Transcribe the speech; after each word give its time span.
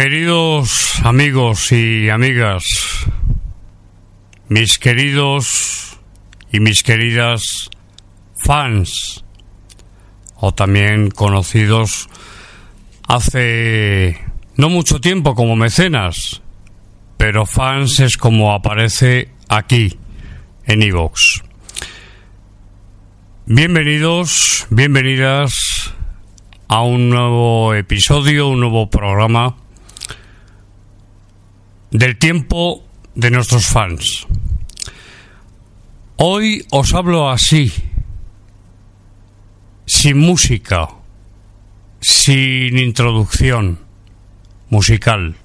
Queridos 0.00 1.00
amigos 1.02 1.72
y 1.72 2.08
amigas, 2.08 2.62
mis 4.48 4.78
queridos 4.78 5.98
y 6.52 6.60
mis 6.60 6.84
queridas 6.84 7.68
fans, 8.36 9.24
o 10.36 10.54
también 10.54 11.10
conocidos 11.10 12.08
hace 13.08 14.20
no 14.54 14.68
mucho 14.68 15.00
tiempo 15.00 15.34
como 15.34 15.56
mecenas, 15.56 16.42
pero 17.16 17.44
fans 17.44 17.98
es 17.98 18.16
como 18.16 18.52
aparece 18.52 19.32
aquí 19.48 19.98
en 20.66 20.82
iVox. 20.82 21.42
Bienvenidos, 23.46 24.64
bienvenidas 24.70 25.92
a 26.68 26.82
un 26.82 27.10
nuevo 27.10 27.74
episodio, 27.74 28.46
un 28.46 28.60
nuevo 28.60 28.88
programa 28.90 29.56
del 31.90 32.18
tiempo 32.18 32.84
de 33.14 33.30
nuestros 33.30 33.66
fans. 33.66 34.26
Hoy 36.16 36.66
os 36.70 36.94
hablo 36.94 37.30
así, 37.30 37.72
sin 39.86 40.18
música, 40.18 40.88
sin 42.00 42.78
introducción 42.78 43.78
musical, 44.68 45.36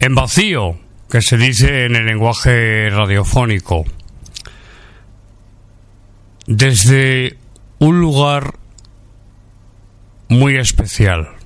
en 0.00 0.14
vacío, 0.14 0.78
que 1.08 1.22
se 1.22 1.36
dice 1.36 1.84
en 1.84 1.96
el 1.96 2.06
lenguaje 2.06 2.90
radiofónico, 2.90 3.84
desde 6.46 7.38
un 7.78 8.00
lugar 8.00 8.58
muy 10.28 10.56
especial. 10.56 11.43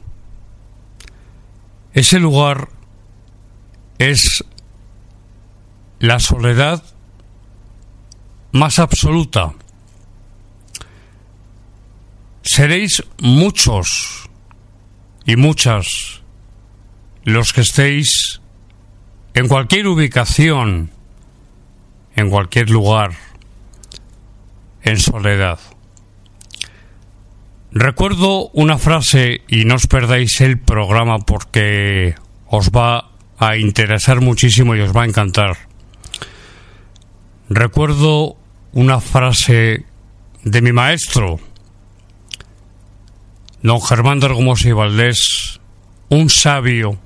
Ese 1.99 2.21
lugar 2.21 2.69
es 3.99 4.45
la 5.99 6.21
soledad 6.21 6.81
más 8.53 8.79
absoluta. 8.79 9.53
Seréis 12.43 13.03
muchos 13.21 14.31
y 15.27 15.35
muchas 15.35 16.23
los 17.25 17.53
que 17.53 17.63
estéis 17.63 18.43
en 19.35 19.49
cualquier 19.49 19.89
ubicación, 19.89 20.93
en 22.15 22.31
cualquier 22.31 22.71
lugar, 22.71 23.11
en 24.83 25.01
soledad. 25.01 25.59
Recuerdo 27.81 28.48
una 28.55 28.77
frase 28.77 29.43
y 29.47 29.65
no 29.65 29.77
os 29.77 29.87
perdáis 29.87 30.41
el 30.41 30.59
programa 30.59 31.21
porque 31.21 32.17
os 32.48 32.71
va 32.71 33.12
a 33.39 33.57
interesar 33.57 34.21
muchísimo 34.21 34.75
y 34.75 34.81
os 34.81 34.91
va 34.91 35.03
a 35.03 35.07
encantar. 35.07 35.57
Recuerdo 37.49 38.37
una 38.72 38.99
frase 38.99 39.84
de 40.43 40.61
mi 40.61 40.72
maestro, 40.72 41.39
don 43.62 43.81
Germán 43.81 44.19
de 44.19 44.27
y 44.65 44.72
Valdés, 44.72 45.60
un 46.09 46.31
sabio, 46.31 46.99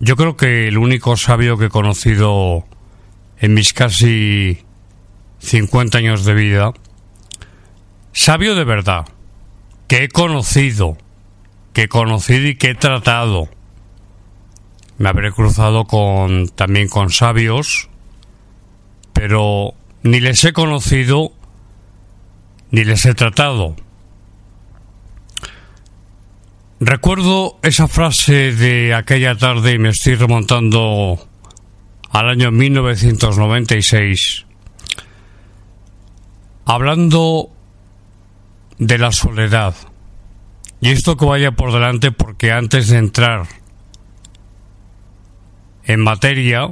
yo 0.00 0.16
creo 0.16 0.38
que 0.38 0.68
el 0.68 0.78
único 0.78 1.18
sabio 1.18 1.58
que 1.58 1.66
he 1.66 1.68
conocido 1.68 2.64
en 3.38 3.52
mis 3.52 3.74
casi 3.74 4.64
50 5.40 5.98
años 5.98 6.24
de 6.24 6.32
vida, 6.32 6.72
sabio 8.16 8.54
de 8.54 8.64
verdad, 8.64 9.06
que 9.88 10.04
he 10.04 10.08
conocido, 10.08 10.96
que 11.74 11.82
he 11.82 11.88
conocido 11.88 12.48
y 12.48 12.56
que 12.56 12.70
he 12.70 12.74
tratado. 12.74 13.50
Me 14.96 15.10
habré 15.10 15.30
cruzado 15.32 15.84
con 15.84 16.48
también 16.48 16.88
con 16.88 17.10
sabios, 17.10 17.90
pero 19.12 19.74
ni 20.02 20.20
les 20.20 20.42
he 20.44 20.54
conocido 20.54 21.32
ni 22.70 22.84
les 22.84 23.04
he 23.04 23.12
tratado. 23.12 23.76
Recuerdo 26.80 27.58
esa 27.62 27.86
frase 27.86 28.52
de 28.52 28.94
aquella 28.94 29.36
tarde 29.36 29.72
y 29.72 29.78
me 29.78 29.90
estoy 29.90 30.14
remontando 30.14 31.18
al 32.10 32.30
año 32.30 32.50
1996, 32.50 34.46
hablando 36.64 37.50
de 38.78 38.98
la 38.98 39.12
soledad. 39.12 39.74
Y 40.80 40.90
esto 40.90 41.16
que 41.16 41.24
vaya 41.24 41.52
por 41.52 41.72
delante 41.72 42.12
porque 42.12 42.52
antes 42.52 42.88
de 42.88 42.98
entrar 42.98 43.46
en 45.84 46.00
materia, 46.00 46.68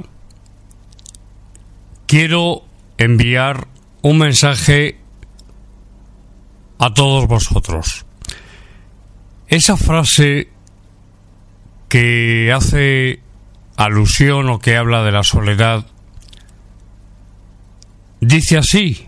quiero 2.05 2.63
enviar 2.97 3.67
un 4.01 4.19
mensaje 4.19 4.99
a 6.77 6.93
todos 6.93 7.27
vosotros. 7.27 8.05
Esa 9.47 9.77
frase 9.77 10.49
que 11.89 12.51
hace 12.53 13.21
alusión 13.77 14.49
o 14.49 14.59
que 14.59 14.77
habla 14.77 15.03
de 15.03 15.11
la 15.11 15.23
soledad 15.23 15.85
dice 18.21 18.57
así, 18.57 19.07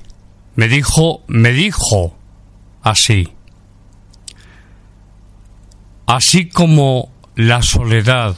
me 0.56 0.68
dijo, 0.68 1.24
me 1.28 1.52
dijo 1.52 2.17
así. 2.90 3.34
Así 6.06 6.48
como 6.48 7.12
la 7.36 7.62
soledad 7.62 8.38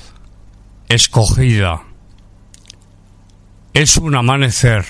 escogida 0.88 1.84
es 3.74 3.98
un 3.98 4.16
amanecer, 4.16 4.86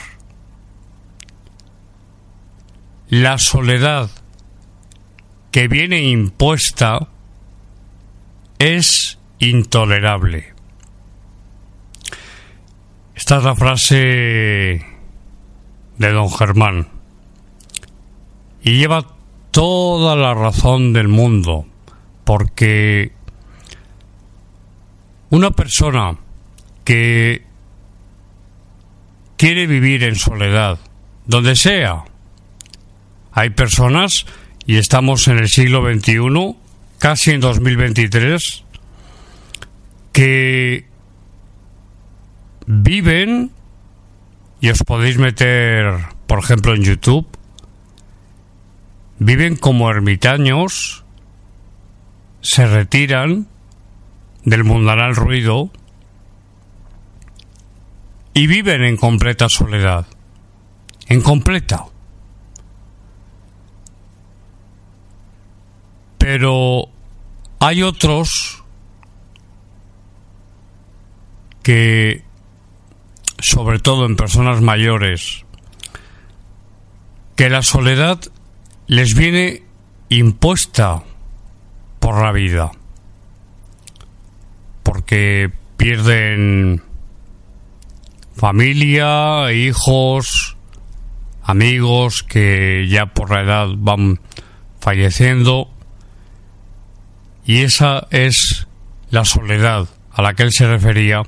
la 3.10 3.38
soledad 3.38 4.10
que 5.52 5.68
viene 5.68 6.04
impuesta 6.04 7.10
es 8.60 9.20
intolerable. 9.40 10.54
Esta 13.14 13.38
es 13.38 13.44
la 13.44 13.56
frase 13.56 14.86
de 15.98 16.12
don 16.14 16.32
Germán 16.32 16.88
y 18.62 18.78
lleva 18.78 19.19
toda 19.60 20.16
la 20.16 20.34
razón 20.34 20.94
del 20.94 21.10
mundo 21.10 21.66
porque 22.24 23.12
una 25.32 25.52
persona 25.52 26.16
que 26.86 27.44
quiere 29.36 29.68
vivir 29.68 30.06
en 30.06 30.16
soledad, 30.16 30.80
donde 31.26 31.58
sea, 31.58 32.06
hay 33.34 33.50
personas 33.50 34.26
y 34.66 34.78
estamos 34.78 35.28
en 35.28 35.40
el 35.40 35.50
siglo 35.50 35.84
XXI, 35.84 36.56
casi 36.98 37.32
en 37.32 37.42
2023, 37.42 38.64
que 40.14 40.86
viven, 42.66 43.52
y 44.62 44.70
os 44.70 44.82
podéis 44.84 45.18
meter, 45.18 45.96
por 46.28 46.40
ejemplo, 46.40 46.74
en 46.74 46.84
YouTube, 46.84 47.28
viven 49.20 49.58
como 49.58 49.90
ermitaños, 49.90 51.04
se 52.42 52.66
retiran 52.66 53.48
del 54.44 54.64
mundanal 54.64 55.16
ruido 55.16 55.70
y 58.34 58.48
viven 58.48 58.84
en 58.84 58.96
completa 58.96 59.50
soledad, 59.50 60.08
en 61.08 61.22
completa. 61.22 61.86
Pero 66.18 66.86
hay 67.60 67.84
otros 67.84 68.64
que, 71.62 72.24
sobre 73.40 73.80
todo 73.80 74.06
en 74.06 74.16
personas 74.16 74.62
mayores, 74.62 75.46
que 77.36 77.50
la 77.50 77.62
soledad 77.62 78.20
les 78.90 79.14
viene 79.14 79.62
impuesta 80.10 81.04
por 82.00 82.24
la 82.24 82.32
vida. 82.32 82.72
Porque 84.82 85.52
pierden 85.78 86.82
familia, 88.36 89.54
hijos, 89.54 90.58
amigos 91.44 92.24
que 92.24 92.88
ya 92.90 93.06
por 93.06 93.30
la 93.30 93.44
edad 93.44 93.68
van 93.78 94.22
falleciendo. 94.80 95.70
Y 97.46 97.60
esa 97.60 98.08
es 98.10 98.68
la 99.12 99.24
soledad 99.24 99.88
a 100.12 100.24
la 100.24 100.34
que 100.34 100.42
él 100.42 100.52
se 100.52 100.68
refería 100.68 101.22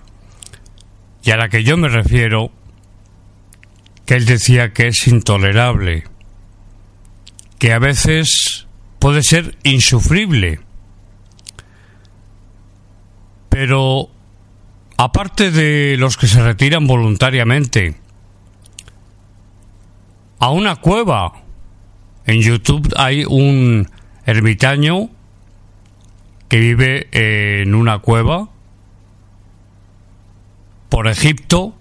y 1.23 1.29
a 1.29 1.37
la 1.37 1.47
que 1.49 1.63
yo 1.63 1.77
me 1.77 1.89
refiero, 1.89 2.51
que 4.07 4.15
él 4.15 4.25
decía 4.25 4.73
que 4.73 4.87
es 4.87 5.07
intolerable, 5.07 6.05
que 7.61 7.73
a 7.73 7.77
veces 7.77 8.65
puede 8.97 9.21
ser 9.21 9.55
insufrible. 9.61 10.61
Pero 13.49 14.09
aparte 14.97 15.51
de 15.51 15.95
los 15.95 16.17
que 16.17 16.25
se 16.25 16.41
retiran 16.41 16.87
voluntariamente 16.87 17.97
a 20.39 20.49
una 20.49 20.77
cueva, 20.77 21.33
en 22.25 22.41
YouTube 22.41 22.91
hay 22.97 23.25
un 23.25 23.87
ermitaño 24.25 25.11
que 26.49 26.57
vive 26.57 27.09
en 27.11 27.75
una 27.75 27.99
cueva 27.99 28.49
por 30.89 31.07
Egipto, 31.07 31.75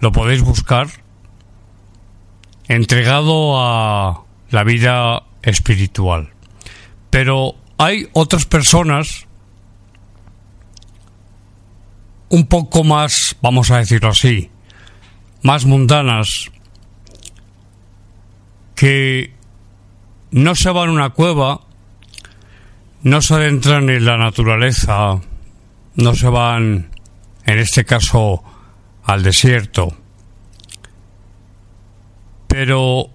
lo 0.00 0.10
podéis 0.10 0.40
buscar, 0.40 0.88
entregado 2.66 3.60
a 3.60 4.31
la 4.52 4.64
vida 4.64 5.24
espiritual. 5.42 6.30
Pero 7.10 7.54
hay 7.78 8.08
otras 8.12 8.44
personas 8.44 9.26
un 12.28 12.46
poco 12.46 12.84
más, 12.84 13.36
vamos 13.42 13.70
a 13.70 13.78
decirlo 13.78 14.10
así, 14.10 14.50
más 15.42 15.66
mundanas, 15.66 16.50
que 18.74 19.34
no 20.30 20.54
se 20.54 20.70
van 20.70 20.90
a 20.90 20.92
una 20.92 21.10
cueva, 21.10 21.60
no 23.02 23.20
se 23.20 23.34
adentran 23.34 23.90
en 23.90 24.04
la 24.04 24.16
naturaleza, 24.16 25.20
no 25.96 26.14
se 26.14 26.28
van 26.28 26.90
en 27.44 27.58
este 27.58 27.84
caso 27.84 28.42
al 29.04 29.22
desierto, 29.22 29.96
pero 32.48 33.10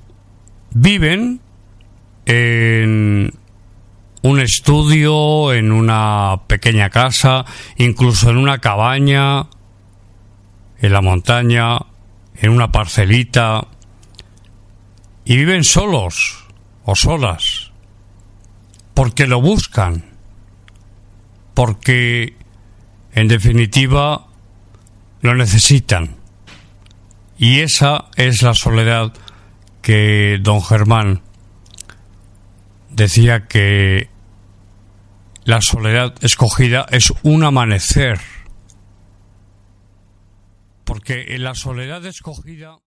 viven 0.71 1.41
en 2.25 3.33
un 4.21 4.39
estudio, 4.39 5.53
en 5.53 5.71
una 5.71 6.41
pequeña 6.47 6.89
casa, 6.89 7.45
incluso 7.77 8.29
en 8.29 8.37
una 8.37 8.59
cabaña, 8.59 9.47
en 10.79 10.93
la 10.93 11.01
montaña, 11.01 11.79
en 12.35 12.51
una 12.51 12.71
parcelita, 12.71 13.67
y 15.25 15.37
viven 15.37 15.63
solos 15.63 16.45
o 16.83 16.95
solas, 16.95 17.71
porque 18.93 19.27
lo 19.27 19.41
buscan, 19.41 20.05
porque 21.53 22.37
en 23.17 23.27
definitiva, 23.27 24.27
lo 25.21 25.33
necesitan. 25.33 26.17
Y 27.39 27.61
esa 27.61 28.05
es 28.15 28.43
la 28.43 28.53
soledad 28.53 29.11
que 29.87 30.37
don 30.41 30.61
Germán 30.61 31.21
decía 32.89 33.47
que 33.47 34.09
la 35.45 35.61
soledad 35.61 36.13
escogida 36.19 36.85
es 36.91 37.13
un 37.23 37.45
amanecer. 37.45 38.19
Porque 40.83 41.35
en 41.35 41.43
la 41.45 41.55
soledad 41.55 42.05
escogida... 42.05 42.79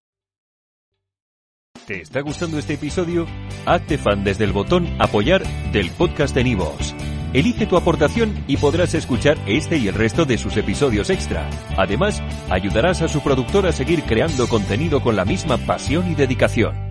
¿Te 1.86 2.02
está 2.02 2.20
gustando 2.20 2.58
este 2.58 2.74
episodio? 2.74 3.26
Hazte 3.64 3.96
fan 3.96 4.22
desde 4.22 4.44
el 4.44 4.52
botón 4.52 4.86
apoyar 5.00 5.42
del 5.72 5.90
podcast 5.92 6.34
de 6.34 6.44
Nivos. 6.44 6.94
Elige 7.32 7.64
tu 7.64 7.78
aportación 7.78 8.44
y 8.46 8.58
podrás 8.58 8.92
escuchar 8.92 9.38
este 9.46 9.78
y 9.78 9.88
el 9.88 9.94
resto 9.94 10.26
de 10.26 10.36
sus 10.36 10.54
episodios 10.58 11.08
extra. 11.08 11.48
Además, 11.78 12.22
ayudarás 12.50 13.00
a 13.00 13.08
su 13.08 13.22
productor 13.22 13.66
a 13.66 13.72
seguir 13.72 14.02
creando 14.02 14.46
contenido 14.48 15.00
con 15.00 15.16
la 15.16 15.24
misma 15.24 15.56
pasión 15.56 16.12
y 16.12 16.14
dedicación. 16.14 16.89